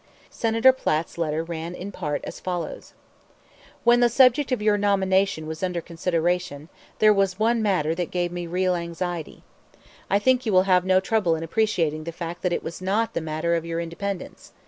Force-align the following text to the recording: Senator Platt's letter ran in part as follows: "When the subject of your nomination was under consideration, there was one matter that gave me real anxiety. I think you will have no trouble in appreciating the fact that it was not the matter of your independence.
Senator 0.31 0.73
Platt's 0.73 1.15
letter 1.19 1.43
ran 1.43 1.75
in 1.75 1.91
part 1.91 2.21
as 2.25 2.39
follows: 2.39 2.95
"When 3.83 3.99
the 3.99 4.09
subject 4.09 4.51
of 4.51 4.59
your 4.59 4.75
nomination 4.75 5.45
was 5.45 5.61
under 5.61 5.79
consideration, 5.79 6.69
there 6.97 7.13
was 7.13 7.37
one 7.37 7.61
matter 7.61 7.93
that 7.93 8.09
gave 8.09 8.31
me 8.31 8.47
real 8.47 8.73
anxiety. 8.73 9.43
I 10.09 10.17
think 10.17 10.43
you 10.43 10.53
will 10.53 10.63
have 10.63 10.85
no 10.85 11.01
trouble 11.01 11.35
in 11.35 11.43
appreciating 11.43 12.05
the 12.05 12.11
fact 12.11 12.41
that 12.41 12.51
it 12.51 12.63
was 12.63 12.81
not 12.81 13.13
the 13.13 13.21
matter 13.21 13.53
of 13.53 13.63
your 13.63 13.79
independence. 13.79 14.53